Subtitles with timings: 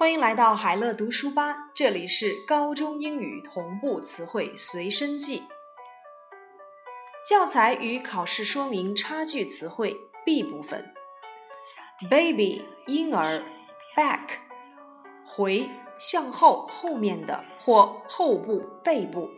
[0.00, 5.42] 欢迎来到海乐读书吧，这里是高中英语同步词汇随身记。
[7.28, 10.94] 教材与考试说明差距词汇 B 部分。
[12.08, 13.42] ：baby 婴儿
[13.94, 14.38] ，back
[15.22, 15.68] 回
[15.98, 19.28] 向后后面的或后部背部。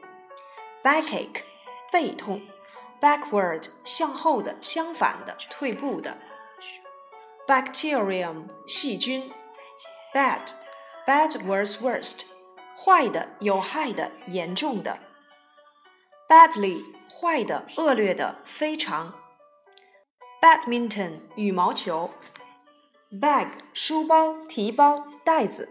[0.84, 1.42] ；backache
[1.90, 2.40] 背痛。
[3.00, 6.18] ；backward 向后的相反的退步的。
[7.48, 9.32] ；bacterium 细菌。
[10.12, 10.52] Bad,
[11.06, 12.26] bad worse worst，
[12.76, 14.98] 坏的、有害的、严重的。
[16.28, 19.14] badly 坏的、恶劣的、非常。
[20.40, 22.10] badminton 羽毛球。
[23.10, 25.68] bag 书包、提包、袋子。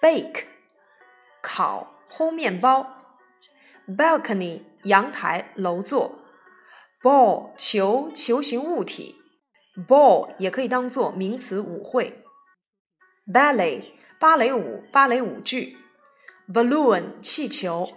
[0.00, 0.44] bake
[1.42, 2.86] 烤、烘面包。
[3.86, 6.18] balcony 阳台、楼座。
[7.02, 9.16] ball 球、球形物体。
[9.88, 12.24] ball 也可以当做名词舞会。
[13.30, 15.76] Ballet 芭蕾舞芭蕾舞剧
[16.50, 17.92] ，balloon 气球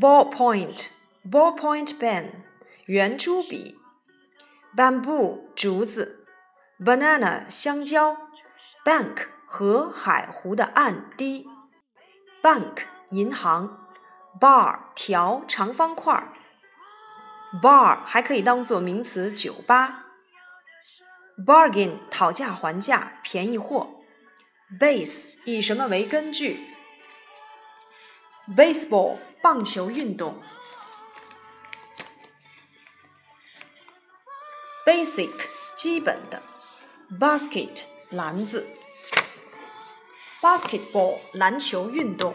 [0.00, 0.90] ，ballpoint
[1.28, 2.30] ballpoint pen
[2.86, 3.80] 圆珠笔
[4.76, 6.24] ，bamboo 竹子
[6.78, 8.16] ，banana 香蕉
[8.84, 11.48] ，bank 河海湖的岸堤
[12.40, 13.88] ，bank 银行
[14.40, 16.32] ，bar 条长方块
[17.60, 20.04] ，bar 还可以当做名词酒吧
[21.44, 23.93] ，bargain 讨价还价便宜货。
[24.78, 26.58] Base 以什么为根据
[28.56, 30.42] ？Baseball 棒球运动。
[34.84, 35.30] Basic
[35.76, 36.42] 基本的。
[37.20, 38.66] Basket 篮子。
[40.40, 42.34] Basketball 篮球运动。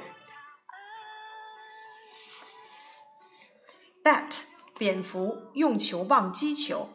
[4.02, 4.44] Bat
[4.78, 6.90] 蝙蝠用球棒击球。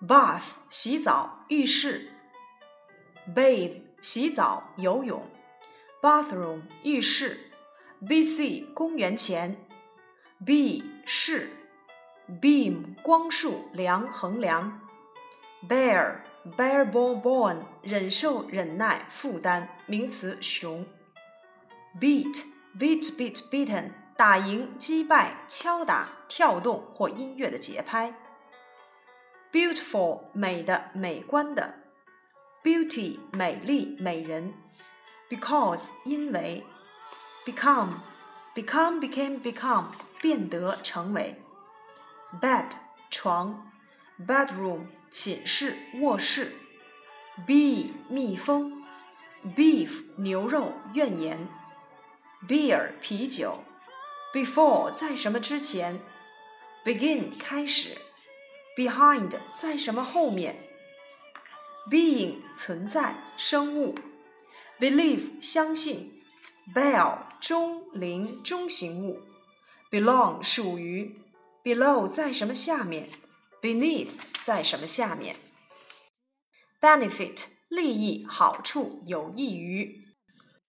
[0.00, 2.12] Bath 洗澡浴室。
[3.34, 5.24] Bathe 洗澡、游泳
[6.02, 7.52] ，bathroom 浴室
[8.04, 8.66] ，B.C.
[8.74, 9.64] 公元前
[10.44, 11.50] ，B 是
[12.40, 14.80] ，beam 光束、量、衡量
[15.68, 16.16] ，bear
[16.56, 20.84] bear born born 忍受、忍耐、负担，名词熊
[22.00, 22.44] ，beat
[22.76, 28.12] beat beat beaten 打赢、击败、敲打、跳动或音乐的节拍
[29.52, 31.81] ，beautiful 美的、美观的。
[32.63, 34.53] Beauty 美丽美人，
[35.29, 36.65] because 因为，
[37.45, 37.99] become
[38.53, 39.85] become became become
[40.21, 41.41] 变得成为，
[42.41, 42.71] bed
[43.09, 43.71] 床，
[44.19, 46.53] bedroom 寝室卧室，
[47.47, 48.83] bee 蜜蜂，
[49.55, 51.47] beef 牛肉怨言，
[52.47, 53.63] beer 啤酒，
[54.33, 56.01] before 在什么之前，
[56.83, 57.97] begin 开始，
[58.75, 60.63] behind 在什么后面。
[61.90, 63.96] Being 存在生物
[64.78, 66.22] ，believe 相信
[66.72, 69.20] ，bell 钟铃钟形物
[69.90, 71.20] ，belong 属于
[71.64, 73.10] ，below 在什么下面
[73.60, 74.10] ，beneath
[74.40, 75.36] 在什么下面
[76.80, 80.06] ，benefit 利益好处有益于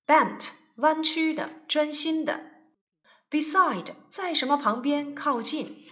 [0.08, 2.52] ，bent 弯曲的专心的
[3.30, 5.86] ，beside 在什么旁边靠近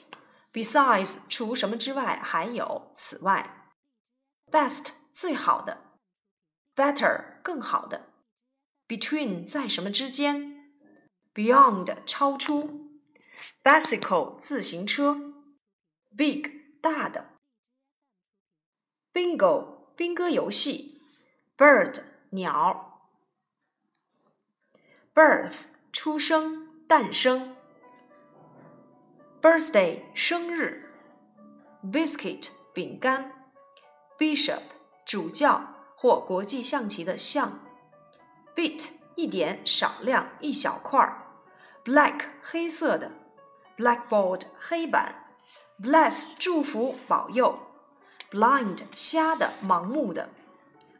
[0.51, 3.69] ，besides 除什么之外还有此外
[4.51, 5.00] ，best。
[5.12, 5.98] 最好的，
[6.74, 8.12] better 更好的，
[8.86, 10.72] between 在什么之间，
[11.34, 13.00] beyond 超出，
[13.62, 15.34] bicycle 自行车，
[16.16, 16.50] big
[16.80, 17.30] 大的，
[19.12, 21.02] bingo 宾歌游戏，
[21.56, 23.10] bird 鸟，
[25.14, 27.56] birth 出生诞生，
[29.40, 30.90] birthday 生日，
[31.82, 33.48] biscuit 饼干，
[34.18, 34.60] bishop。
[35.11, 37.59] 主教或国际象棋的象
[38.55, 41.27] ，bit 一点少量一小块儿
[41.83, 43.11] ，black 黑色的
[43.77, 45.25] ，blackboard 黑板
[45.83, 47.59] ，bless 祝福保佑
[48.31, 50.29] ，blind 瞎的盲目的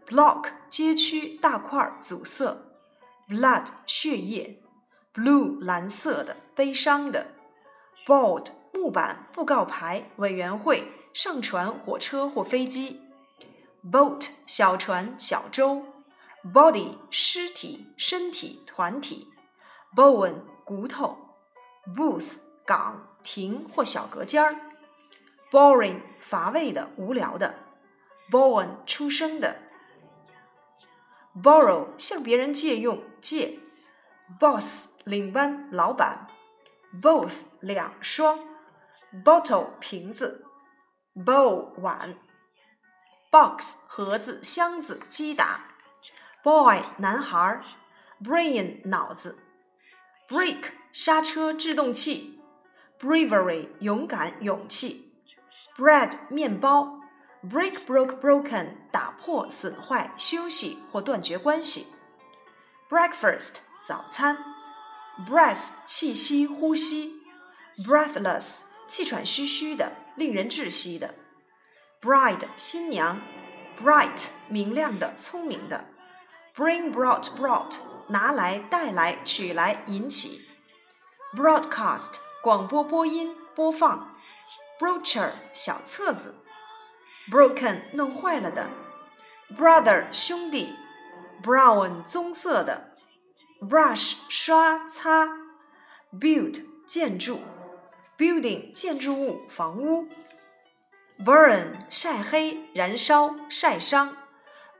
[0.06, 2.58] ，block 街区大块阻塞
[3.30, 4.62] ，blood 血液
[5.14, 7.28] ，blue 蓝色的悲伤的
[8.06, 13.11] ，board 木板布告牌委员会上船火车或飞机。
[13.84, 15.84] Boat 小船、小舟
[16.54, 19.28] ，body 尸体、身体、团体
[19.96, 21.18] ，bone 骨头
[21.96, 24.56] ，booth 岗、亭或小隔间儿
[25.50, 27.56] ，boring 乏味的、无聊的
[28.30, 29.58] ，born 出生的
[31.42, 33.58] ，borrow 向别人借用、借
[34.40, 36.28] ，boss 领班、老板
[37.02, 38.38] ，both 两双
[39.26, 40.46] ，bottle 瓶子
[41.16, 42.16] ，bowl 碗。
[43.32, 45.62] Box 盒子、箱子、击打
[46.44, 47.62] boy 男孩
[48.22, 49.40] ，brain 脑子
[50.28, 52.42] ，brake 刹车制动器
[53.00, 55.14] ，bravery 勇敢勇气
[55.78, 57.00] ，bread 面包
[57.42, 61.88] ，break broke broken 打破损坏休息或断绝关系
[62.90, 64.38] ，breakfast 早餐
[65.26, 67.24] ，breath 气息呼吸
[67.78, 71.16] ，breathless 气喘吁吁的令人窒息的
[72.02, 73.22] ，bride 新娘
[73.82, 75.92] ，bright 明亮的聪明的。
[76.56, 77.78] Bring brought brought
[78.08, 80.42] 拿来带来取来引起
[81.34, 84.14] ，broadcast 广播播音播放
[84.78, 86.36] ，brochure 小册子
[87.30, 88.70] ，broken 弄坏了的
[89.58, 90.76] ，brother 兄弟
[91.42, 92.94] ，brown 棕色的
[93.62, 95.30] ，brush 刷擦
[96.12, 97.40] ，build 建筑
[98.18, 100.10] ，building 建筑物房屋
[101.20, 104.16] ，burn 晒黑燃烧晒伤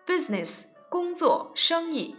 [0.06, 2.16] ，business 工作、生意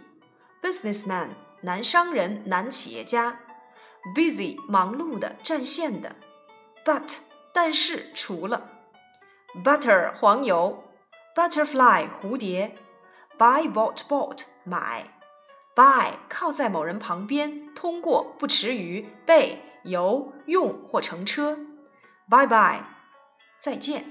[0.61, 1.29] ，businessman
[1.61, 3.39] 男商人、男企业家
[4.15, 6.15] ，busy 忙碌的、占线的
[6.85, 7.17] ，but
[7.53, 8.69] 但是除了
[9.63, 10.83] ，butter 黄油
[11.35, 12.75] ，butterfly 蝴蝶
[13.37, 15.07] ，buy bought bought 买
[15.75, 21.57] ，by 靠在某人旁边，通过不迟于被由用或乘车
[22.29, 22.92] ，bye bye
[23.63, 24.03] 再见。